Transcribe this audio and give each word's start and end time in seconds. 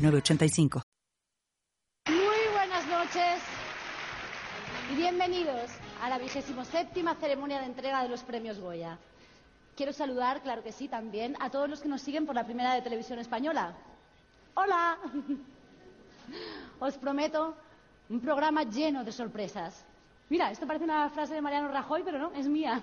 985. 0.00 0.82
Muy 2.08 2.54
buenas 2.54 2.86
noches 2.86 3.42
y 4.90 4.96
bienvenidos 4.96 5.70
a 6.02 6.08
la 6.08 6.18
vigésimo 6.18 6.64
séptima 6.64 7.14
ceremonia 7.16 7.60
de 7.60 7.66
entrega 7.66 8.02
de 8.02 8.08
los 8.08 8.22
premios 8.22 8.58
Goya. 8.58 8.98
Quiero 9.76 9.92
saludar, 9.92 10.42
claro 10.42 10.62
que 10.62 10.72
sí, 10.72 10.88
también 10.88 11.36
a 11.40 11.50
todos 11.50 11.68
los 11.68 11.80
que 11.80 11.88
nos 11.88 12.00
siguen 12.00 12.24
por 12.24 12.34
la 12.34 12.44
primera 12.44 12.74
de 12.74 12.82
televisión 12.82 13.18
española. 13.18 13.74
¡Hola! 14.54 14.98
Os 16.80 16.96
prometo 16.96 17.54
un 18.08 18.20
programa 18.20 18.62
lleno 18.62 19.04
de 19.04 19.12
sorpresas. 19.12 19.84
Mira, 20.30 20.50
esto 20.50 20.66
parece 20.66 20.84
una 20.84 21.10
frase 21.10 21.34
de 21.34 21.42
Mariano 21.42 21.68
Rajoy, 21.68 22.02
pero 22.04 22.18
no, 22.18 22.32
es 22.32 22.48
mía. 22.48 22.80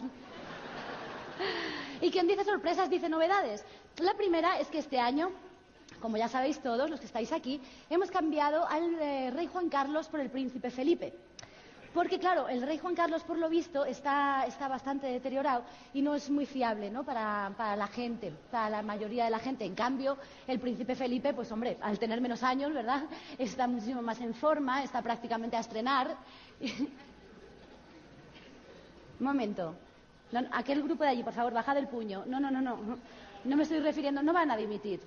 Y 1.99 2.11
quien 2.11 2.27
dice 2.27 2.43
sorpresas 2.43 2.89
dice 2.89 3.09
novedades. 3.09 3.65
La 3.97 4.13
primera 4.13 4.59
es 4.59 4.67
que 4.67 4.77
este 4.77 4.99
año 4.99 5.31
como 6.01 6.17
ya 6.17 6.27
sabéis 6.27 6.59
todos 6.59 6.89
los 6.89 6.99
que 6.99 7.05
estáis 7.05 7.31
aquí, 7.31 7.61
hemos 7.89 8.11
cambiado 8.11 8.67
al 8.67 8.93
eh, 8.99 9.31
rey 9.31 9.47
Juan 9.47 9.69
Carlos 9.69 10.07
por 10.07 10.19
el 10.19 10.29
príncipe 10.29 10.69
Felipe. 10.69 11.13
Porque, 11.97 12.19
claro, 12.19 12.47
el 12.47 12.61
rey 12.61 12.77
Juan 12.77 12.93
Carlos, 12.93 13.23
por 13.23 13.39
lo 13.39 13.49
visto, 13.49 13.83
está, 13.83 14.45
bastante 14.69 15.07
deteriorado 15.07 15.63
y 15.95 16.03
no 16.03 16.13
es 16.13 16.29
muy 16.29 16.45
fiable 16.45 16.91
¿no? 16.91 17.03
Para, 17.03 17.75
la 17.75 17.87
gente, 17.87 18.31
para 18.51 18.69
la 18.69 18.81
mayoría 18.83 19.25
de 19.25 19.31
la 19.31 19.39
gente. 19.39 19.65
En 19.65 19.73
cambio, 19.73 20.15
el 20.45 20.59
príncipe 20.59 20.93
Felipe, 20.93 21.33
pues 21.33 21.51
hombre, 21.51 21.77
al 21.81 21.97
tener 21.97 22.21
menos 22.21 22.43
años, 22.43 22.71
¿verdad? 22.71 23.05
Está 23.39 23.65
muchísimo 23.67 24.03
más 24.03 24.21
en 24.21 24.35
forma, 24.35 24.83
está 24.83 25.01
prácticamente 25.01 25.57
a 25.57 25.61
estrenar. 25.61 26.15
Un 29.19 29.25
momento. 29.25 29.73
aquel 30.51 30.83
grupo 30.83 31.03
de 31.03 31.09
allí, 31.09 31.23
por 31.23 31.33
favor, 31.33 31.53
bajad 31.53 31.77
el 31.77 31.87
puño. 31.87 32.25
No, 32.27 32.39
no, 32.39 32.51
no, 32.51 32.61
no. 32.61 32.77
No 33.43 33.55
me 33.55 33.63
estoy 33.63 33.79
refiriendo, 33.79 34.21
no 34.21 34.33
van 34.33 34.51
a 34.51 34.57
dimitir. 34.57 34.99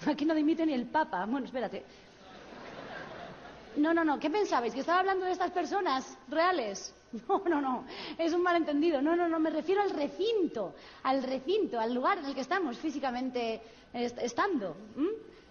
Aquí 0.06 0.24
no 0.24 0.34
dimite 0.34 0.64
ni 0.66 0.74
el 0.74 0.86
Papa. 0.86 1.26
Bueno, 1.26 1.46
espérate. 1.46 1.84
No, 3.76 3.94
no, 3.94 4.04
no. 4.04 4.18
¿Qué 4.18 4.30
pensabais? 4.30 4.74
¿Que 4.74 4.80
estaba 4.80 5.00
hablando 5.00 5.26
de 5.26 5.32
estas 5.32 5.50
personas 5.50 6.16
reales? 6.28 6.94
No, 7.26 7.42
no, 7.48 7.58
no. 7.62 7.84
Es 8.18 8.34
un 8.34 8.42
malentendido. 8.42 9.00
No, 9.00 9.16
no, 9.16 9.26
no. 9.28 9.40
Me 9.40 9.48
refiero 9.48 9.80
al 9.80 9.88
recinto. 9.88 10.74
Al 11.04 11.22
recinto, 11.22 11.80
al 11.80 11.94
lugar 11.94 12.18
en 12.18 12.26
el 12.26 12.34
que 12.34 12.42
estamos 12.42 12.76
físicamente 12.76 13.62
estando. 13.94 14.76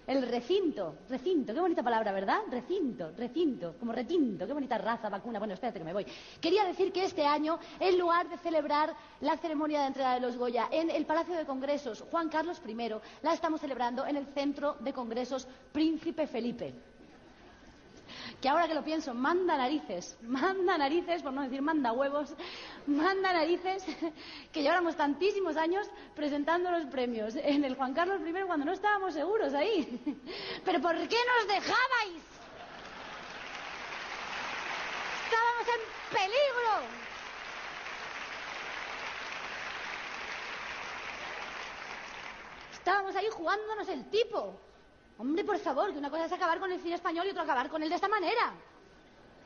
El 0.07 0.21
recinto, 0.21 0.99
recinto, 1.09 1.53
qué 1.53 1.59
bonita 1.59 1.83
palabra, 1.83 2.13
¿verdad? 2.13 2.39
Recinto, 2.49 3.11
recinto, 3.17 3.75
como 3.77 3.91
retinto, 3.91 4.47
qué 4.47 4.53
bonita 4.53 4.77
raza, 4.77 5.09
vacuna. 5.09 5.37
Bueno, 5.37 5.53
espérate 5.53 5.79
que 5.79 5.85
me 5.85 5.91
voy. 5.91 6.05
Quería 6.39 6.63
decir 6.63 6.93
que 6.93 7.03
este 7.03 7.25
año, 7.25 7.59
en 7.77 7.99
lugar 7.99 8.29
de 8.29 8.37
celebrar 8.37 8.95
la 9.19 9.35
ceremonia 9.35 9.81
de 9.81 9.87
entrega 9.87 10.13
de 10.13 10.21
los 10.21 10.37
Goya 10.37 10.69
en 10.71 10.89
el 10.89 11.05
Palacio 11.05 11.35
de 11.35 11.45
Congresos 11.45 12.05
Juan 12.09 12.29
Carlos 12.29 12.61
I, 12.65 12.75
la 13.21 13.33
estamos 13.33 13.59
celebrando 13.59 14.05
en 14.05 14.15
el 14.15 14.27
Centro 14.27 14.77
de 14.79 14.93
Congresos 14.93 15.45
Príncipe 15.73 16.25
Felipe 16.25 16.73
que 18.41 18.49
ahora 18.49 18.67
que 18.67 18.75
lo 18.75 18.83
pienso, 18.83 19.13
manda 19.13 19.57
narices, 19.57 20.17
manda 20.21 20.77
narices, 20.77 21.23
por 21.23 21.33
no 21.33 21.41
decir 21.41 21.61
manda 21.61 21.91
huevos, 21.91 22.33
manda 22.87 23.33
narices, 23.33 23.83
que 24.51 24.61
lleváramos 24.61 24.95
tantísimos 24.95 25.57
años 25.57 25.89
presentando 26.15 26.71
los 26.71 26.85
premios 26.85 27.35
en 27.35 27.63
el 27.63 27.75
Juan 27.75 27.93
Carlos 27.93 28.21
I 28.21 28.45
cuando 28.45 28.65
no 28.65 28.73
estábamos 28.73 29.13
seguros 29.13 29.53
ahí. 29.53 29.99
Pero 30.63 30.81
¿por 30.81 30.95
qué 31.07 31.17
nos 31.17 31.47
dejabais? 31.47 32.23
Estábamos 35.25 35.67
en 35.67 36.15
peligro. 36.15 37.07
Estábamos 42.73 43.15
ahí 43.15 43.27
jugándonos 43.31 43.89
el 43.89 44.09
tipo. 44.09 44.66
Hombre, 45.19 45.43
por 45.43 45.57
favor, 45.57 45.91
que 45.91 45.97
una 45.97 46.09
cosa 46.11 46.25
es 46.25 46.31
acabar 46.31 46.59
con 46.59 46.71
el 46.71 46.79
cine 46.79 46.95
español 46.95 47.25
y 47.25 47.31
otra 47.31 47.43
acabar 47.43 47.69
con 47.69 47.81
él 47.81 47.89
de 47.89 47.95
esta 47.95 48.07
manera. 48.07 48.53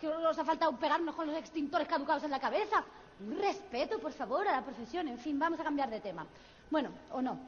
Que 0.02 0.08
nos 0.08 0.38
ha 0.38 0.44
faltado 0.44 0.76
pegarnos 0.78 1.16
con 1.16 1.28
los 1.28 1.38
extintores 1.38 1.88
caducados 1.88 2.24
en 2.24 2.32
la 2.32 2.40
cabeza. 2.40 2.84
Un 3.20 3.38
respeto, 3.40 4.00
por 4.00 4.12
favor, 4.12 4.48
a 4.48 4.52
la 4.52 4.64
profesión. 4.64 5.08
En 5.08 5.18
fin, 5.18 5.40
vamos 5.40 5.60
a 5.60 5.64
cambiar 5.64 5.90
de 5.90 6.02
tema. 6.02 6.26
Bueno, 6.70 6.90
o 7.12 7.22
no. 7.22 7.40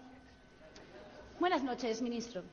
Buenas 1.40 1.64
noches, 1.64 2.02
ministro. 2.02 2.44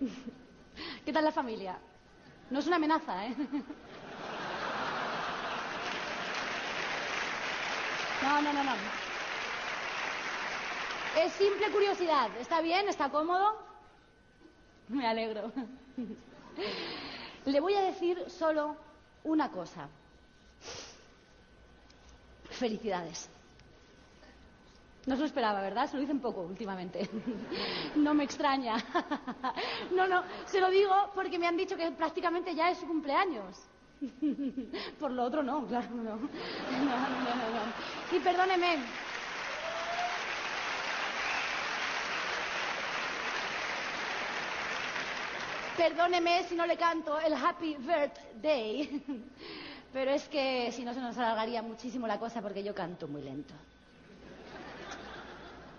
¿Qué 1.04 1.12
tal 1.12 1.24
la 1.24 1.32
familia? 1.32 1.78
No 2.50 2.58
es 2.58 2.66
una 2.66 2.76
amenaza, 2.76 3.26
¿eh? 3.26 3.34
No, 8.22 8.40
no, 8.40 8.52
no, 8.52 8.62
no. 8.62 8.72
Es 11.18 11.32
simple 11.32 11.72
curiosidad. 11.72 12.30
¿Está 12.38 12.60
bien? 12.60 12.88
¿Está 12.88 13.08
cómodo? 13.08 13.71
Me 14.88 15.06
alegro. 15.06 15.52
Le 17.44 17.60
voy 17.60 17.74
a 17.74 17.82
decir 17.82 18.24
solo 18.28 18.76
una 19.24 19.50
cosa. 19.50 19.88
Felicidades. 22.50 23.28
No 25.06 25.16
se 25.16 25.20
lo 25.20 25.26
esperaba, 25.26 25.60
¿verdad? 25.60 25.88
Se 25.88 25.96
lo 25.96 26.00
dicen 26.00 26.20
poco 26.20 26.42
últimamente. 26.42 27.08
No 27.96 28.14
me 28.14 28.24
extraña. 28.24 28.76
No, 29.90 30.06
no, 30.06 30.22
se 30.46 30.60
lo 30.60 30.70
digo 30.70 30.94
porque 31.14 31.38
me 31.38 31.46
han 31.46 31.56
dicho 31.56 31.76
que 31.76 31.90
prácticamente 31.90 32.54
ya 32.54 32.70
es 32.70 32.78
su 32.78 32.86
cumpleaños. 32.86 33.56
Por 34.98 35.10
lo 35.10 35.24
otro 35.24 35.42
no, 35.42 35.66
claro, 35.66 35.88
no. 35.90 36.02
No, 36.02 36.16
no, 36.16 36.18
no, 36.18 38.16
Y 38.16 38.20
perdóneme, 38.20 38.78
Perdóneme 45.82 46.44
si 46.44 46.54
no 46.54 46.64
le 46.64 46.76
canto 46.76 47.18
el 47.18 47.34
Happy 47.34 47.74
Birthday, 47.74 49.02
pero 49.92 50.12
es 50.12 50.28
que 50.28 50.70
si 50.70 50.84
no 50.84 50.94
se 50.94 51.00
nos 51.00 51.18
alargaría 51.18 51.60
muchísimo 51.60 52.06
la 52.06 52.20
cosa 52.20 52.40
porque 52.40 52.62
yo 52.62 52.72
canto 52.72 53.08
muy 53.08 53.20
lento. 53.20 53.52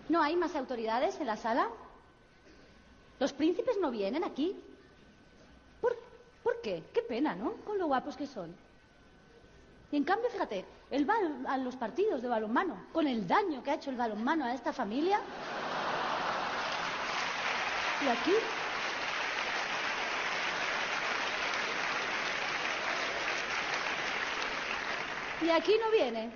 ¿No 0.10 0.22
hay 0.22 0.36
más 0.36 0.58
autoridades 0.58 1.18
en 1.22 1.28
la 1.28 1.38
sala? 1.38 1.70
¿Los 3.18 3.32
príncipes 3.32 3.78
no 3.80 3.92
vienen 3.92 4.26
aquí? 4.26 4.54
¿Por, 5.80 5.96
¿Por 6.44 6.60
qué? 6.60 6.84
Qué 6.94 7.02
pena, 7.04 7.34
¿no? 7.34 7.54
Con 7.64 7.78
lo 7.78 7.88
guapos 7.88 8.18
que 8.18 8.28
son. 8.28 8.54
Y 9.90 9.96
en 9.96 10.04
cambio, 10.04 10.30
fíjate, 10.32 10.66
él 10.92 11.10
va 11.10 11.16
a 11.48 11.58
los 11.58 11.78
partidos 11.78 12.22
de 12.22 12.28
balonmano, 12.28 12.88
con 12.92 13.08
el 13.08 13.26
daño 13.26 13.64
que 13.64 13.72
ha 13.72 13.76
hecho 13.76 13.90
el 13.90 13.96
balonmano 13.96 14.44
a 14.44 14.54
esta 14.54 14.74
familia. 14.74 15.22
Y 18.04 18.08
aquí 18.10 18.34
Y 25.44 25.50
aquí 25.50 25.74
no 25.78 25.92
viene. 25.92 26.32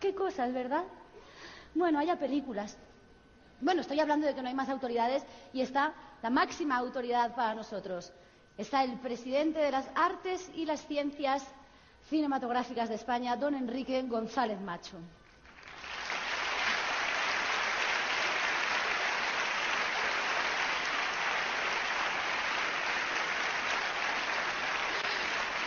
Qué 0.00 0.14
cosas, 0.14 0.52
¿verdad? 0.52 0.82
Bueno, 1.74 2.00
haya 2.00 2.18
películas. 2.18 2.76
Bueno, 3.60 3.82
estoy 3.82 4.00
hablando 4.00 4.26
de 4.26 4.34
que 4.34 4.42
no 4.42 4.48
hay 4.48 4.54
más 4.54 4.68
autoridades 4.68 5.22
y 5.52 5.60
está 5.60 5.94
la 6.20 6.30
máxima 6.30 6.76
autoridad 6.76 7.34
para 7.36 7.54
nosotros. 7.54 8.12
Está 8.58 8.82
el 8.82 8.98
presidente 8.98 9.60
de 9.60 9.70
las 9.70 9.86
artes 9.94 10.50
y 10.54 10.64
las 10.64 10.84
ciencias 10.86 11.46
cinematográficas 12.08 12.88
de 12.88 12.96
España, 12.96 13.36
don 13.36 13.54
Enrique 13.54 14.02
González 14.02 14.60
Macho. 14.60 14.96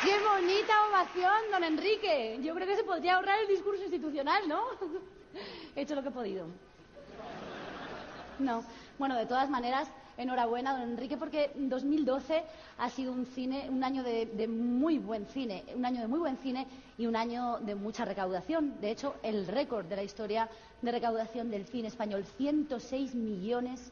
Qué 0.04 0.20
bonita 0.44 0.74
ovación, 0.90 1.52
don 1.52 1.64
Enrique. 1.64 2.38
Yo 2.44 2.54
creo 2.54 2.68
que 2.68 2.76
se 2.76 2.84
podría 2.84 3.16
ahorrar 3.16 3.40
el 3.40 3.48
discurso 3.48 3.82
institucional, 3.82 4.46
¿no? 4.48 4.62
He 5.76 5.82
hecho 5.82 5.96
lo 5.96 6.04
que 6.04 6.10
he 6.10 6.12
podido. 6.12 6.48
No. 8.40 8.64
Bueno, 9.00 9.16
de 9.16 9.26
todas 9.26 9.50
maneras, 9.50 9.88
enhorabuena, 10.18 10.78
don 10.78 10.82
Enrique, 10.82 11.16
porque 11.16 11.52
2012 11.56 12.44
ha 12.78 12.90
sido 12.90 13.14
un 13.14 13.26
cine, 13.26 13.70
un 13.70 13.86
año 13.86 14.04
de, 14.04 14.48
muy 14.50 15.00
buen 15.00 15.26
cine, 15.28 15.64
un 15.74 15.86
año 15.86 16.02
de 16.02 16.08
muy 16.08 16.20
buen 16.20 16.38
cine 16.38 16.68
y 16.98 17.06
un 17.06 17.16
año 17.16 17.60
de 17.60 17.76
mucha 17.76 18.04
recaudación. 18.04 18.82
De 18.82 18.92
hecho, 18.92 19.16
el 19.24 19.48
récord 19.48 19.86
de 19.86 19.96
la 19.96 20.04
historia 20.04 20.50
de 20.82 20.92
recaudación 20.92 21.50
del 21.52 21.66
cine 21.68 21.88
español, 21.88 22.26
106 22.38 23.16
millones 23.16 23.92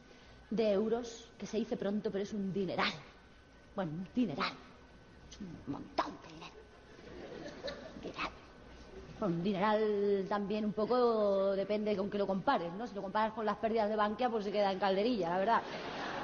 de 0.49 0.71
euros, 0.73 1.29
que 1.37 1.47
se 1.47 1.57
dice 1.57 1.77
pronto, 1.77 2.11
pero 2.11 2.25
es 2.25 2.33
un 2.33 2.51
dineral. 2.51 2.91
Bueno, 3.73 3.93
un 3.93 4.07
dineral. 4.13 4.51
Es 5.29 5.39
un 5.39 5.71
montón 5.71 6.11
un 9.25 9.43
dineral 9.43 10.25
también 10.27 10.65
un 10.65 10.73
poco 10.73 11.55
depende 11.55 11.95
con 11.95 12.09
que 12.09 12.17
lo 12.17 12.27
compares, 12.27 12.71
¿no? 12.73 12.87
Si 12.87 12.95
lo 12.95 13.01
comparas 13.01 13.33
con 13.33 13.45
las 13.45 13.57
pérdidas 13.57 13.89
de 13.89 13.95
Bankia, 13.95 14.29
pues 14.29 14.45
se 14.45 14.51
queda 14.51 14.71
en 14.71 14.79
calderilla, 14.79 15.29
la 15.29 15.37
verdad. 15.37 15.61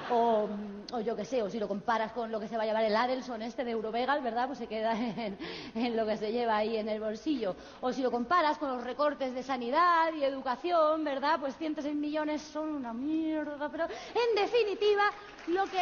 O, 0.10 0.48
o 0.94 1.00
yo 1.02 1.16
qué 1.16 1.26
sé, 1.26 1.42
o 1.44 1.50
si 1.50 1.60
lo 1.60 1.68
comparas 1.68 2.14
con 2.14 2.32
lo 2.32 2.40
que 2.40 2.48
se 2.48 2.56
va 2.56 2.64
a 2.64 2.66
llevar 2.66 2.84
el 2.84 2.96
Adelson 2.96 3.42
este 3.42 3.66
de 3.66 3.72
Eurovegal, 3.72 4.22
¿verdad? 4.22 4.48
Pues 4.48 4.60
se 4.60 4.68
queda 4.68 4.94
en 5.76 5.98
lo 5.98 6.06
que 6.06 6.18
se 6.18 6.32
lleva 6.32 6.58
ahí 6.58 6.78
en 6.78 6.88
el 6.88 7.00
bolsillo. 7.02 7.56
O 7.82 7.92
si 7.92 8.02
lo 8.02 8.10
comparas 8.10 8.58
con 8.58 8.70
los 8.70 8.84
recortes 8.84 9.34
de 9.34 9.44
sanidad 9.44 10.14
y 10.14 10.24
educación, 10.24 11.04
¿verdad? 11.04 11.40
Pues 11.40 11.58
106 11.58 11.96
millones 11.96 12.42
son 12.42 12.70
una 12.70 12.94
mierda, 12.94 13.70
pero 13.70 13.86
en 13.86 14.36
definitiva, 14.42 15.04
lo 15.48 15.66
que 15.66 15.80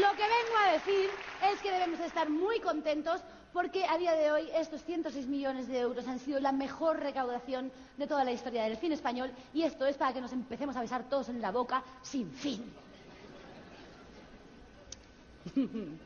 Lo 0.00 0.10
que 0.12 0.22
vengo 0.22 0.56
a 0.62 0.72
decir 0.72 1.10
es 1.52 1.60
que 1.60 1.72
debemos 1.72 2.00
estar 2.00 2.28
muy 2.28 2.60
contentos 2.60 3.22
porque 3.52 3.86
a 3.86 3.96
día 3.96 4.12
de 4.12 4.30
hoy 4.30 4.50
estos 4.54 4.84
106 4.84 5.26
millones 5.26 5.68
de 5.68 5.80
euros 5.80 6.06
han 6.06 6.18
sido 6.18 6.38
la 6.38 6.52
mejor 6.52 7.00
recaudación 7.00 7.72
de 7.96 8.06
toda 8.06 8.22
la 8.22 8.32
historia 8.32 8.64
del 8.64 8.76
cine 8.76 8.94
español 8.94 9.32
y 9.54 9.62
esto 9.62 9.86
es 9.86 9.96
para 9.96 10.12
que 10.12 10.20
nos 10.20 10.34
empecemos 10.34 10.76
a 10.76 10.82
besar 10.82 11.04
todos 11.04 11.30
en 11.30 11.40
la 11.40 11.50
boca 11.50 11.82
sin 12.02 12.30
fin. 12.30 12.62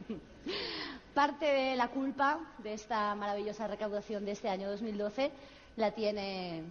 Parte 1.15 1.47
de 1.47 1.75
la 1.75 1.89
culpa 1.89 2.39
de 2.59 2.75
esta 2.75 3.13
maravillosa 3.17 3.67
recaudación 3.67 4.25
de 4.25 4.33
este 4.33 4.49
año 4.49 4.71
2012 4.71 5.33
la 5.77 5.91
tiene 5.91 6.63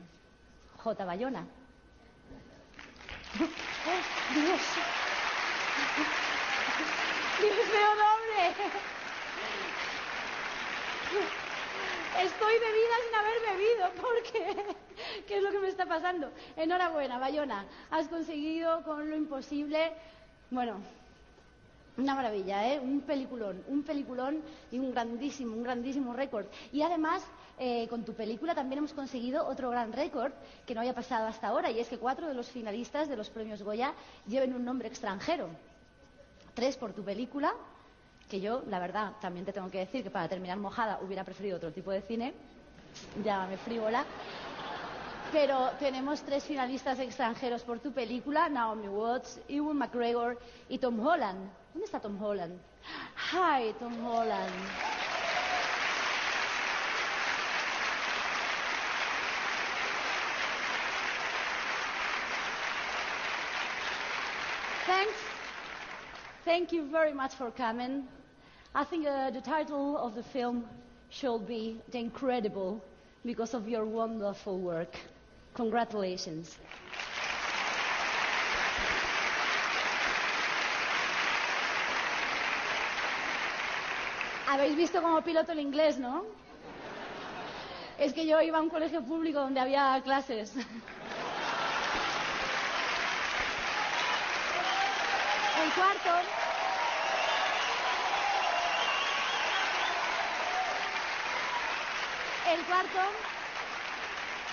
J. 0.77 1.04
Bayona. 1.04 1.42
¡Oh, 3.39 4.33
Dios! 4.33 4.62
¡Dios 7.41 7.56
mío, 7.56 7.89
doble! 7.95 8.44
Estoy 12.21 12.53
bebida 12.59 12.95
sin 13.06 13.15
haber 13.15 13.38
bebido, 13.50 13.86
porque 14.01 14.75
¿qué 15.25 15.38
es 15.38 15.44
lo 15.44 15.51
que 15.51 15.59
me 15.59 15.69
está 15.69 15.86
pasando? 15.86 16.31
Enhorabuena, 16.57 17.18
Bayona. 17.18 17.65
Has 17.91 18.09
conseguido 18.09 18.83
con 18.83 19.09
lo 19.09 19.15
imposible, 19.15 19.94
bueno, 20.51 20.81
una 21.97 22.13
maravilla, 22.13 22.74
¿eh? 22.74 22.80
Un 22.80 23.01
peliculón, 23.01 23.63
un 23.68 23.83
peliculón 23.83 24.41
y 24.71 24.80
un 24.80 24.91
grandísimo, 24.91 25.56
un 25.56 25.63
grandísimo 25.63 26.12
récord. 26.13 26.45
Y 26.74 26.81
además, 26.81 27.24
eh, 27.57 27.88
con 27.88 28.03
tu 28.03 28.13
película 28.13 28.53
también 28.53 28.80
hemos 28.80 28.94
conseguido 28.94 29.47
otro 29.47 29.69
gran 29.69 29.94
récord 29.94 30.33
que 30.68 30.74
no 30.74 30.81
había 30.81 30.94
pasado 30.94 31.27
hasta 31.27 31.47
ahora, 31.47 31.71
y 31.71 31.80
es 31.80 31.88
que 31.88 31.97
cuatro 31.97 32.27
de 32.27 32.33
los 32.33 32.50
finalistas 32.50 33.07
de 33.07 33.15
los 33.15 33.30
premios 33.30 33.63
Goya 33.63 33.94
lleven 34.27 34.53
un 34.53 34.65
nombre 34.65 34.89
extranjero. 34.89 35.47
Tres 36.59 36.75
por 36.75 36.91
tu 36.91 37.06
película, 37.06 37.53
que 38.29 38.41
yo, 38.41 38.63
la 38.67 38.79
verdad, 38.79 39.13
también 39.21 39.45
te 39.45 39.53
tengo 39.53 39.71
que 39.71 39.77
decir 39.77 40.03
que 40.03 40.09
para 40.09 40.27
terminar 40.27 40.57
mojada 40.57 41.00
hubiera 41.01 41.23
preferido 41.23 41.56
otro 41.56 41.71
tipo 41.71 41.89
de 41.89 42.01
cine, 42.01 42.33
llámame 43.23 43.56
frívola. 43.56 44.03
Pero 45.31 45.69
tenemos 45.79 46.21
tres 46.21 46.44
finalistas 46.44 47.00
extranjeros 47.00 47.63
por 47.63 47.79
tu 47.79 47.94
película, 47.94 48.50
Naomi 48.50 48.89
Watts, 48.89 49.39
Ewan 49.47 49.77
McGregor 49.77 50.38
y 50.67 50.79
Tom 50.79 51.00
Holland. 51.00 51.50
¿Dónde 51.73 51.85
está 51.85 52.01
Tom 52.01 52.21
Holland? 52.21 52.59
Hi, 53.31 53.73
Tom 53.79 54.05
Holland. 54.05 54.51
Thank 66.50 66.72
you 66.72 66.81
very 66.90 67.13
much 67.13 67.36
for 67.36 67.51
coming. 67.51 68.07
I 68.74 68.84
think 68.84 69.06
uh, 69.06 69.30
the 69.30 69.40
title 69.40 69.96
of 70.00 70.16
the 70.16 70.24
film 70.24 70.66
should 71.12 71.48
be 71.48 71.80
The 71.92 72.00
Incredible 72.00 72.84
because 73.24 73.54
of 73.54 73.68
your 73.69 73.86
wonderful 73.86 74.57
work. 74.57 74.98
Congratulations. 75.54 76.57
Habéis 84.48 84.75
visto 84.75 85.01
como 85.04 85.22
piloto 85.22 85.51
el 85.51 85.60
inglés, 85.60 86.00
¿no? 86.00 86.24
Es 88.00 88.12
que 88.12 88.25
yo 88.25 88.42
iba 88.42 88.57
a 88.57 88.62
un 88.62 88.72
colegio 88.72 89.04
público 89.04 89.40
donde 89.40 89.60
había 89.60 90.01
clases. 90.04 90.51
El 95.69 95.75
cuarto. 95.75 96.10
El 102.51 102.66
cuarto. 102.66 103.00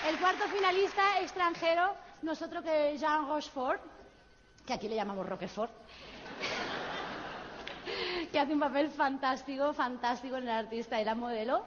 El 0.07 0.19
cuarto 0.19 0.47
finalista 0.47 1.19
extranjero, 1.21 1.95
nosotros 2.21 2.63
que 2.63 2.95
Jean 2.99 3.27
Rochefort, 3.27 3.81
que 4.63 4.73
aquí 4.73 4.87
le 4.87 4.95
llamamos 4.95 5.27
Roquefort, 5.27 5.71
que 8.31 8.39
hace 8.39 8.53
un 8.53 8.59
papel 8.59 8.91
fantástico, 8.91 9.73
fantástico 9.73 10.37
en 10.37 10.43
el 10.43 10.49
artista 10.49 11.01
y 11.01 11.05
la 11.05 11.15
modelo. 11.15 11.65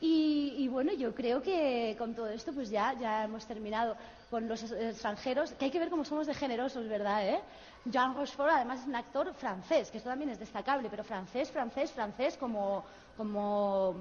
Y, 0.00 0.54
y, 0.58 0.68
bueno, 0.68 0.92
yo 0.92 1.12
creo 1.12 1.42
que 1.42 1.96
con 1.98 2.14
todo 2.14 2.28
esto 2.28 2.52
pues 2.52 2.70
ya, 2.70 2.94
ya 3.00 3.24
hemos 3.24 3.44
terminado 3.46 3.96
con 4.30 4.46
los 4.46 4.62
extranjeros, 4.70 5.52
que 5.52 5.64
hay 5.64 5.70
que 5.70 5.78
ver 5.78 5.90
cómo 5.90 6.04
somos 6.04 6.26
de 6.26 6.34
generosos, 6.34 6.86
¿verdad? 6.88 7.26
Eh? 7.26 7.40
Jean 7.86 8.14
Rochefort 8.14 8.50
además 8.52 8.80
es 8.80 8.86
un 8.86 8.94
actor 8.94 9.32
francés, 9.34 9.90
que 9.90 9.98
esto 9.98 10.10
también 10.10 10.30
es 10.30 10.38
destacable, 10.38 10.88
pero 10.90 11.02
francés, 11.02 11.50
francés, 11.50 11.90
francés 11.92 12.36
como, 12.36 12.84
como, 13.16 13.96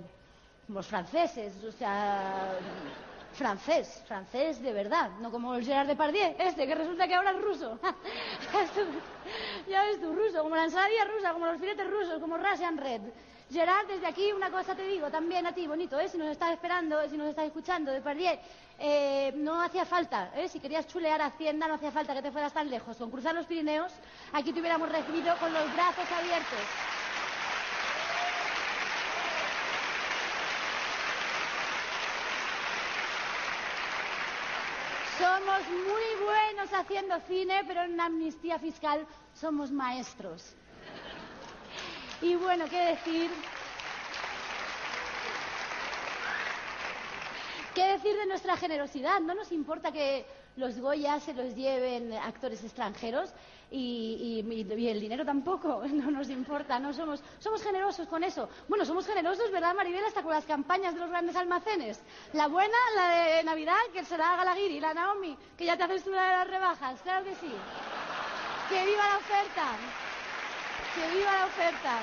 los 0.68 0.86
franceses, 0.86 1.64
o 1.64 1.72
sea, 1.72 2.52
francés, 3.34 4.04
francés 4.06 4.62
de 4.62 4.74
verdad, 4.74 5.12
no 5.22 5.32
como 5.32 5.56
el 5.56 5.66
Gerard 5.66 5.88
Depardieu, 5.88 6.36
este, 6.38 6.68
que 6.68 6.76
resulta 6.76 7.08
que 7.08 7.16
ahora 7.16 7.32
es 7.32 7.42
ruso. 7.42 7.80
ya 9.70 9.84
ves 9.84 10.02
tú, 10.02 10.14
ruso, 10.14 10.44
como 10.44 10.56
la 10.56 10.66
ensaladilla 10.66 11.06
rusa, 11.06 11.34
como 11.34 11.46
los 11.46 11.60
filetes 11.60 11.90
rusos, 11.90 12.20
como 12.20 12.38
Russian 12.38 12.78
Red. 12.78 13.02
Gerard, 13.50 13.88
desde 13.88 14.08
aquí 14.08 14.32
una 14.34 14.52
cosa 14.52 14.76
te 14.76 14.84
digo, 14.84 15.10
también 15.10 15.48
a 15.48 15.54
ti, 15.54 15.68
bonito, 15.68 15.98
¿eh? 15.98 16.10
si 16.10 16.18
nos 16.18 16.28
estás 16.28 16.52
esperando, 16.52 17.08
si 17.10 17.18
nos 17.18 17.30
estás 17.30 17.46
escuchando, 17.46 17.92
Depardieu, 17.94 18.38
eh, 18.78 19.32
no 19.38 19.62
hacía 19.62 19.86
falta, 19.86 20.32
¿eh? 20.36 20.50
si 20.50 20.60
querías 20.60 20.86
chulear 20.86 21.22
Hacienda, 21.22 21.66
no 21.66 21.76
hacía 21.76 21.92
falta 21.92 22.14
que 22.14 22.22
te 22.22 22.32
fueras 22.32 22.52
tan 22.52 22.70
lejos. 22.70 22.98
Con 22.98 23.10
cruzar 23.10 23.34
los 23.34 23.46
Pirineos, 23.46 23.94
aquí 24.34 24.52
te 24.52 24.60
hubiéramos 24.60 24.92
recibido 24.92 25.34
con 25.38 25.54
los 25.54 25.74
brazos 25.74 26.12
abiertos. 26.12 26.60
Somos 35.18 35.62
muy 35.70 36.26
buenos 36.26 36.74
haciendo 36.74 37.20
cine, 37.22 37.64
pero 37.66 37.84
en 37.84 38.00
amnistía 38.00 38.60
fiscal 38.60 39.08
somos 39.34 39.72
maestros. 39.72 40.54
Y 42.22 42.36
bueno, 42.36 42.66
¿qué 42.70 42.80
decir? 42.80 43.32
¿Qué 47.76 47.84
decir 47.90 48.18
de 48.18 48.26
nuestra 48.26 48.58
generosidad? 48.58 49.20
No 49.20 49.36
nos 49.36 49.52
importa 49.52 49.92
que 49.92 50.26
los 50.56 50.80
Goya 50.80 51.20
se 51.20 51.36
los 51.36 51.56
lleven 51.56 52.12
actores 52.14 52.64
extranjeros 52.64 53.32
y, 53.70 54.40
el 54.90 55.00
dinero 55.00 55.24
tampoco, 55.24 55.84
no 55.88 56.10
nos 56.10 56.30
importa, 56.32 56.80
no 56.80 56.92
somos, 56.92 57.22
somos 57.38 57.62
generosos 57.62 58.08
con 58.08 58.24
eso. 58.24 58.50
Bueno, 58.68 58.84
somos 58.84 59.06
generosos, 59.06 59.52
¿verdad, 59.52 59.76
Maribel? 59.76 60.04
Hasta 60.06 60.24
con 60.24 60.34
las 60.34 60.46
campañas 60.46 60.96
de 60.96 61.02
los 61.02 61.10
grandes 61.10 61.36
almacenes. 61.36 62.00
La 62.34 62.48
buena, 62.48 62.78
la 62.96 63.10
de 63.10 63.44
Navidad, 63.44 63.78
que 63.94 64.04
se 64.04 64.18
la 64.18 64.34
haga 64.34 64.46
la 64.46 64.56
la 64.56 64.94
Naomi, 64.96 65.38
que 65.56 65.66
ya 65.66 65.78
te 65.78 65.84
haces 65.84 66.08
una 66.08 66.24
de 66.24 66.38
las 66.38 66.48
rebajas, 66.48 67.00
claro 67.02 67.26
que 67.26 67.36
sí. 67.36 67.52
¡Que 68.70 68.86
viva 68.86 69.08
la 69.08 69.18
oferta! 69.18 70.07
¡Que 70.96 71.16
viva 71.16 71.32
la 71.32 71.46
oferta! 71.46 72.00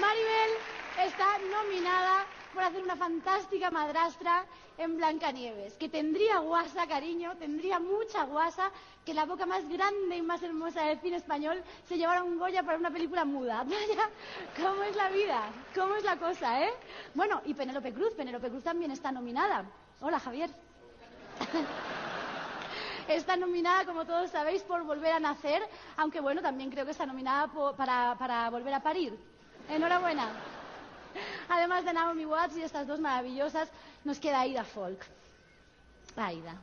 Maribel 0.00 0.50
está 1.04 1.38
nominada 1.50 2.24
por 2.54 2.62
hacer 2.62 2.82
una 2.82 2.96
fantástica 2.96 3.70
madrastra 3.70 4.44
en 4.78 4.96
Blancanieves, 4.96 5.74
que 5.74 5.88
tendría 5.88 6.38
guasa, 6.38 6.86
cariño, 6.86 7.36
tendría 7.36 7.78
mucha 7.78 8.24
guasa, 8.24 8.70
que 9.04 9.14
la 9.14 9.24
boca 9.24 9.46
más 9.46 9.68
grande 9.68 10.16
y 10.16 10.22
más 10.22 10.42
hermosa 10.42 10.84
del 10.84 11.00
cine 11.00 11.16
español 11.16 11.62
se 11.88 11.96
llevara 11.96 12.22
un 12.22 12.38
Goya 12.38 12.62
para 12.62 12.78
una 12.78 12.90
película 12.90 13.24
muda. 13.24 13.64
Vaya, 13.64 14.10
cómo 14.56 14.82
es 14.82 14.96
la 14.96 15.08
vida, 15.08 15.50
cómo 15.74 15.94
es 15.96 16.04
la 16.04 16.16
cosa, 16.16 16.62
¿eh? 16.62 16.72
Bueno, 17.14 17.42
y 17.44 17.54
Penélope 17.54 17.92
Cruz, 17.92 18.14
Penélope 18.14 18.48
Cruz 18.48 18.64
también 18.64 18.90
está 18.90 19.12
nominada. 19.12 19.64
Hola, 20.00 20.18
Javier. 20.18 20.50
Está 23.14 23.36
nominada, 23.36 23.84
como 23.84 24.04
todos 24.04 24.30
sabéis, 24.30 24.62
por 24.62 24.82
Volver 24.84 25.12
a 25.12 25.20
Nacer, 25.20 25.62
aunque 25.96 26.20
bueno, 26.20 26.40
también 26.40 26.70
creo 26.70 26.84
que 26.84 26.92
está 26.92 27.04
nominada 27.04 27.50
para, 27.76 28.16
para 28.18 28.48
Volver 28.50 28.74
a 28.74 28.80
Parir. 28.80 29.18
Enhorabuena. 29.68 30.28
Además 31.48 31.84
de 31.84 31.92
Naomi 31.92 32.24
Watts 32.24 32.56
y 32.56 32.62
estas 32.62 32.86
dos 32.86 33.00
maravillosas, 33.00 33.70
nos 34.04 34.18
queda 34.18 34.40
Aida 34.40 34.64
Folk. 34.64 35.04
Aida. 36.16 36.56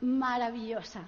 Maravillosa 0.00 1.02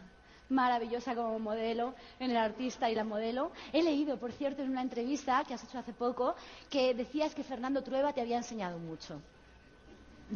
maravillosa 0.51 1.15
como 1.15 1.39
modelo, 1.39 1.95
en 2.19 2.33
el 2.33 2.37
artista 2.37 2.91
y 2.91 2.95
la 2.97 3.05
modelo. 3.05 3.53
He 3.73 3.85
leído, 3.85 4.19
por 4.19 4.33
cierto, 4.33 4.63
en 4.63 4.71
una 4.71 4.83
entrevista 4.83 5.45
que 5.47 5.55
has 5.55 5.63
hecho 5.63 5.79
hace 5.79 5.93
poco, 5.93 6.35
que 6.69 6.93
decías 6.93 7.35
que 7.35 7.45
Fernando 7.45 7.83
Trueba 7.83 8.13
te 8.13 8.21
había 8.21 8.37
enseñado 8.37 8.77
mucho. 8.79 9.21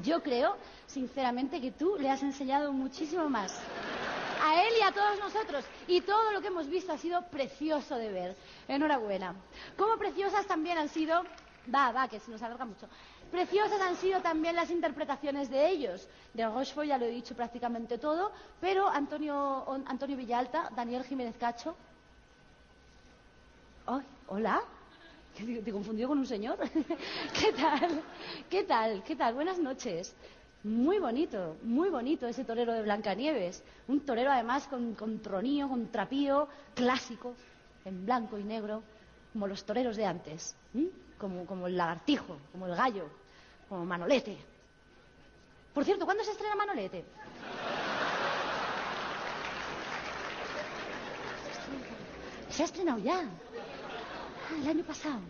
Yo 0.02 0.22
creo, 0.22 0.56
sinceramente, 0.86 1.60
que 1.60 1.70
tú 1.70 1.96
le 1.98 2.10
has 2.10 2.22
enseñado 2.22 2.72
muchísimo 2.72 3.28
más. 3.28 3.54
A 4.42 4.62
él 4.62 4.72
y 4.78 4.82
a 4.82 4.92
todos 4.92 5.18
nosotros. 5.18 5.64
Y 5.86 6.00
todo 6.00 6.32
lo 6.32 6.40
que 6.40 6.48
hemos 6.48 6.68
visto 6.68 6.92
ha 6.92 6.98
sido 6.98 7.22
precioso 7.28 7.96
de 7.96 8.10
ver. 8.10 8.36
Enhorabuena. 8.68 9.34
Como 9.76 9.96
preciosas 9.96 10.46
también 10.46 10.78
han 10.78 10.88
sido. 10.88 11.22
Va, 11.72 11.92
va, 11.92 12.08
que 12.08 12.20
se 12.20 12.30
nos 12.30 12.42
alarga 12.42 12.64
mucho. 12.64 12.88
Preciosas 13.30 13.80
han 13.80 13.96
sido 13.96 14.20
también 14.20 14.54
las 14.54 14.70
interpretaciones 14.70 15.48
de 15.48 15.68
ellos. 15.68 16.08
De 16.34 16.46
Rochefort 16.46 16.86
ya 16.86 16.98
lo 16.98 17.06
he 17.06 17.10
dicho 17.10 17.34
prácticamente 17.34 17.98
todo, 17.98 18.32
pero 18.60 18.88
Antonio, 18.88 19.64
Antonio 19.86 20.16
Villalta, 20.16 20.70
Daniel 20.76 21.04
Jiménez 21.04 21.36
Cacho. 21.38 21.74
¿Hola? 24.28 24.62
¿Te 25.34 25.72
confundió 25.72 26.06
con 26.06 26.18
un 26.18 26.26
señor? 26.26 26.58
¿Qué 27.40 27.52
tal? 27.52 28.02
¿Qué 28.48 28.62
tal? 28.62 29.02
¿Qué 29.02 29.16
tal? 29.16 29.34
Buenas 29.34 29.58
noches. 29.58 30.14
Muy 30.62 30.98
bonito, 31.00 31.56
muy 31.62 31.90
bonito 31.90 32.28
ese 32.28 32.44
torero 32.44 32.72
de 32.72 32.82
Blancanieves. 32.82 33.62
Un 33.88 34.00
torero 34.00 34.30
además 34.30 34.68
con, 34.68 34.94
con 34.94 35.20
tronío, 35.20 35.68
con 35.68 35.88
trapío, 35.88 36.48
clásico, 36.74 37.34
en 37.84 38.06
blanco 38.06 38.38
y 38.38 38.44
negro, 38.44 38.82
como 39.32 39.48
los 39.48 39.64
toreros 39.64 39.96
de 39.96 40.06
antes. 40.06 40.54
Como, 41.18 41.46
como 41.46 41.66
el 41.66 41.76
lagartijo, 41.76 42.36
como 42.52 42.66
el 42.66 42.76
gallo, 42.76 43.08
como 43.68 43.84
Manolete. 43.84 44.38
Por 45.74 45.84
cierto, 45.84 46.04
¿cuándo 46.04 46.22
se 46.22 46.30
estrena 46.30 46.54
Manolete? 46.54 47.04
Se 52.50 52.62
ha 52.62 52.66
estrenado 52.66 53.00
ya. 53.00 53.24
Ah, 54.54 54.60
el 54.62 54.68
año 54.68 54.84
pasado. 54.84 55.20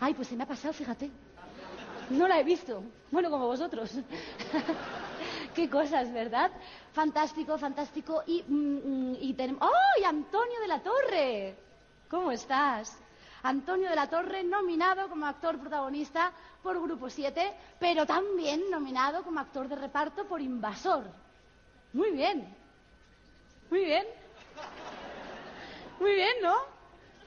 Ay, 0.00 0.14
pues 0.14 0.28
se 0.28 0.36
me 0.36 0.44
ha 0.44 0.46
pasado, 0.46 0.72
fíjate. 0.72 1.10
No 2.10 2.28
la 2.28 2.38
he 2.38 2.44
visto. 2.44 2.82
Bueno, 3.10 3.30
como 3.30 3.46
vosotros. 3.46 3.90
Qué 5.54 5.68
cosas, 5.68 6.12
¿verdad? 6.12 6.50
Fantástico, 6.92 7.58
fantástico. 7.58 8.22
Y, 8.26 8.42
mm, 8.46 9.12
mm, 9.12 9.16
y 9.20 9.34
tenemos... 9.34 9.62
¡Oh! 9.62 10.06
Antonio 10.06 10.60
de 10.60 10.68
la 10.68 10.80
Torre! 10.80 11.56
¿Cómo 12.08 12.30
estás? 12.30 12.98
Antonio 13.42 13.90
de 13.90 13.96
la 13.96 14.08
Torre, 14.08 14.44
nominado 14.44 15.08
como 15.08 15.26
actor 15.26 15.58
protagonista 15.58 16.32
por 16.62 16.80
Grupo 16.80 17.10
7, 17.10 17.52
pero 17.80 18.06
también 18.06 18.70
nominado 18.70 19.24
como 19.24 19.40
actor 19.40 19.68
de 19.68 19.76
reparto 19.76 20.26
por 20.26 20.40
Invasor. 20.40 21.04
Muy 21.92 22.10
bien. 22.10 22.54
Muy 23.70 23.84
bien. 23.84 24.06
Muy 25.98 26.14
bien, 26.14 26.34
¿no? 26.42 26.71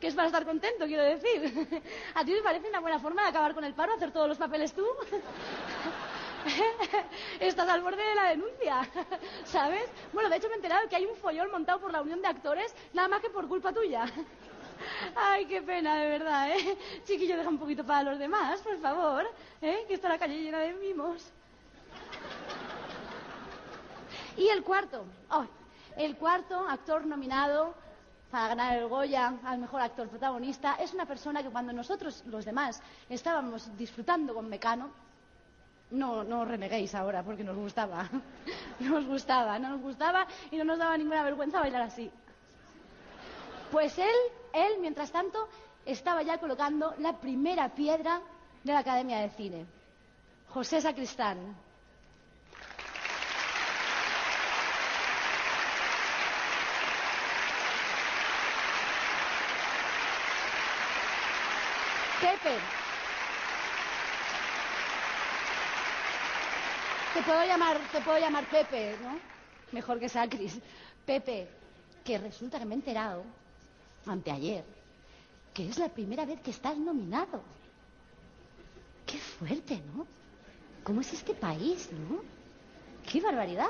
Es 0.06 0.14
para 0.14 0.28
estar 0.28 0.46
contento, 0.46 0.86
quiero 0.86 1.02
decir. 1.02 1.82
¿A 2.14 2.24
ti 2.24 2.32
te 2.32 2.44
parece 2.44 2.70
una 2.70 2.80
buena 2.80 3.00
forma 3.00 3.24
de 3.24 3.30
acabar 3.30 3.56
con 3.56 3.64
el 3.64 3.74
paro, 3.74 3.94
hacer 3.94 4.12
todos 4.12 4.28
los 4.28 4.38
papeles 4.38 4.72
tú? 4.72 4.86
Estás 7.40 7.68
al 7.68 7.82
borde 7.82 8.04
de 8.04 8.14
la 8.14 8.26
denuncia, 8.26 8.88
¿sabes? 9.46 9.90
Bueno, 10.14 10.30
de 10.30 10.38
hecho 10.38 10.48
me 10.48 10.54
he 10.54 10.58
enterado 10.58 10.88
que 10.88 10.96
hay 10.96 11.08
un 11.08 11.16
follón 11.16 11.50
montado 11.50 11.80
por 11.80 11.92
la 11.92 12.04
unión 12.04 12.22
de 12.22 12.28
actores, 12.28 12.76
nada 12.94 13.08
más 13.08 13.20
que 13.20 13.32
por 13.32 13.48
culpa 13.48 13.74
tuya. 13.74 14.06
Ay, 15.16 15.48
qué 15.48 15.64
pena, 15.64 15.96
de 15.96 16.08
verdad, 16.08 16.52
¿eh? 16.52 16.78
Chiquillo, 17.04 17.38
deja 17.38 17.50
un 17.50 17.58
poquito 17.58 17.84
para 17.84 18.04
los 18.04 18.20
demás, 18.20 18.62
por 18.62 18.80
favor, 18.80 19.28
¿eh? 19.60 19.86
Que 19.88 19.96
está 19.96 20.08
la 20.08 20.20
calle 20.20 20.40
llena 20.40 20.60
de 20.60 20.74
mimos. 20.74 21.32
Y 24.38 24.50
el 24.50 24.64
cuarto, 24.64 25.04
oh, 25.32 25.46
el 25.98 26.16
cuarto 26.16 26.68
actor 26.70 27.08
nominado 27.08 27.74
para 28.32 28.50
ganar 28.50 28.78
el 28.78 28.88
Goya 28.88 29.34
al 29.44 29.60
mejor 29.60 29.82
actor 29.82 30.08
protagonista 30.10 30.76
es 30.76 30.94
una 30.94 31.06
persona 31.06 31.42
que 31.42 31.50
cuando 31.50 31.72
nosotros, 31.72 32.24
los 32.28 32.46
demás, 32.46 32.82
estábamos 33.10 33.76
disfrutando 33.78 34.34
con 34.34 34.50
Mecano, 34.50 34.90
no, 35.92 36.24
no 36.24 36.46
reneguéis 36.46 36.96
ahora 36.96 37.24
porque 37.24 37.44
nos 37.44 37.56
gustaba, 37.56 38.10
nos 38.80 39.06
gustaba, 39.06 39.60
no 39.60 39.70
nos 39.70 39.82
gustaba 39.82 40.28
y 40.52 40.58
no 40.58 40.64
nos 40.64 40.80
daba 40.80 40.98
ninguna 40.98 41.24
vergüenza 41.24 41.60
bailar 41.60 41.84
así. 41.84 42.12
Pues 43.72 43.98
él, 43.98 44.16
él, 44.54 44.74
mientras 44.80 45.12
tanto, 45.12 45.48
estaba 45.86 46.24
ya 46.24 46.38
colocando 46.38 46.94
la 47.00 47.14
primera 47.14 47.70
piedra 47.70 48.22
de 48.64 48.74
la 48.74 48.80
Academia 48.80 49.20
de 49.20 49.30
Cine. 49.30 49.66
José 50.50 50.82
Sacristán. 50.82 51.56
Pepe. 62.22 62.36
Te 67.14 67.22
puedo 67.22 67.46
llamar, 67.46 67.80
te 67.92 68.02
puedo 68.02 68.20
llamar 68.20 68.46
Pepe, 68.50 68.98
¿no? 69.02 69.18
Mejor 69.72 70.00
que 70.00 70.10
Sacris. 70.10 70.60
Pepe, 71.06 71.48
que 72.04 72.18
resulta 72.18 72.60
que 72.60 72.66
me 72.66 72.74
he 72.74 72.78
enterado 72.78 73.24
anteayer, 74.06 74.64
que 75.54 75.68
es 75.70 75.78
la 75.78 75.90
primera 75.90 76.26
vez 76.26 76.42
que 76.42 76.52
estás 76.52 76.78
nominado. 76.78 77.42
Qué 79.06 79.18
fuerte, 79.18 79.82
¿no? 79.96 80.06
¿Cómo 80.84 81.02
es 81.02 81.14
este 81.14 81.34
país, 81.34 81.90
no? 81.92 82.22
Qué 83.10 83.22
barbaridad. 83.22 83.70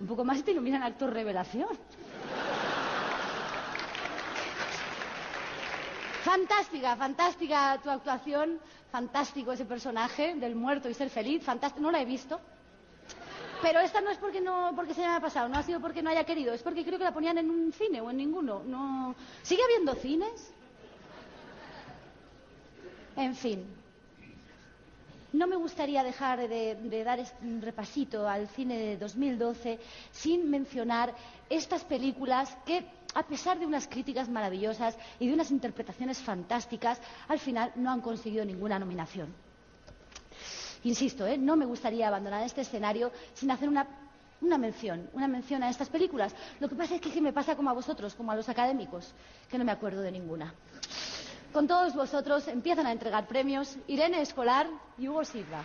Un 0.00 0.06
poco 0.06 0.24
más 0.24 0.42
te 0.42 0.52
iluminan 0.52 0.82
actor 0.82 1.12
revelación. 1.12 1.68
Fantástica, 6.28 6.94
fantástica 6.94 7.80
tu 7.82 7.88
actuación, 7.88 8.60
fantástico 8.92 9.50
ese 9.52 9.64
personaje 9.64 10.34
del 10.34 10.54
muerto 10.54 10.86
y 10.90 10.92
ser 10.92 11.08
feliz, 11.08 11.42
fantástico. 11.42 11.80
No 11.80 11.90
la 11.90 12.02
he 12.02 12.04
visto, 12.04 12.38
pero 13.62 13.80
esta 13.80 14.02
no 14.02 14.10
es 14.10 14.18
porque, 14.18 14.38
no, 14.38 14.72
porque 14.76 14.92
se 14.92 15.00
me 15.00 15.06
haya 15.06 15.20
pasado, 15.20 15.48
no 15.48 15.56
ha 15.56 15.62
sido 15.62 15.80
porque 15.80 16.02
no 16.02 16.10
haya 16.10 16.24
querido, 16.24 16.52
es 16.52 16.62
porque 16.62 16.84
creo 16.84 16.98
que 16.98 17.04
la 17.04 17.14
ponían 17.14 17.38
en 17.38 17.48
un 17.50 17.72
cine 17.72 18.02
o 18.02 18.10
en 18.10 18.18
ninguno. 18.18 18.62
No... 18.62 19.14
¿Sigue 19.42 19.62
habiendo 19.64 19.94
cines? 19.94 20.52
En 23.16 23.34
fin. 23.34 23.64
No 25.32 25.46
me 25.46 25.56
gustaría 25.56 26.02
dejar 26.02 26.46
de, 26.46 26.74
de 26.74 27.04
dar 27.04 27.20
un 27.40 27.62
repasito 27.62 28.28
al 28.28 28.48
cine 28.48 28.76
de 28.78 28.96
2012 28.98 29.78
sin 30.12 30.50
mencionar 30.50 31.14
estas 31.48 31.84
películas 31.84 32.54
que, 32.66 32.84
a 33.14 33.22
pesar 33.22 33.58
de 33.58 33.66
unas 33.66 33.88
críticas 33.88 34.28
maravillosas 34.28 34.96
y 35.18 35.28
de 35.28 35.34
unas 35.34 35.50
interpretaciones 35.50 36.18
fantásticas, 36.18 37.00
al 37.28 37.38
final 37.38 37.72
no 37.76 37.90
han 37.90 38.00
conseguido 38.00 38.44
ninguna 38.44 38.78
nominación. 38.78 39.34
Insisto, 40.84 41.26
¿eh? 41.26 41.36
no 41.36 41.56
me 41.56 41.66
gustaría 41.66 42.06
abandonar 42.06 42.44
este 42.44 42.60
escenario 42.60 43.10
sin 43.34 43.50
hacer 43.50 43.68
una, 43.68 43.86
mención, 44.58 45.10
una 45.12 45.26
mención 45.26 45.62
a 45.62 45.70
estas 45.70 45.88
películas. 45.88 46.34
Lo 46.60 46.68
que 46.68 46.76
pasa 46.76 46.94
es 46.94 47.00
que 47.00 47.20
me 47.20 47.32
pasa 47.32 47.56
como 47.56 47.70
a 47.70 47.72
vosotros, 47.72 48.14
como 48.14 48.30
a 48.30 48.36
los 48.36 48.48
académicos, 48.48 49.12
que 49.50 49.58
no 49.58 49.64
me 49.64 49.72
acuerdo 49.72 50.00
de 50.00 50.12
ninguna. 50.12 50.54
Con 51.52 51.66
todos 51.66 51.94
vosotros 51.94 52.46
empiezan 52.46 52.86
a 52.86 52.92
entregar 52.92 53.26
premios 53.26 53.76
Irene 53.86 54.20
Escolar 54.20 54.68
y 54.98 55.08
Hugo 55.08 55.24
Silva. 55.24 55.64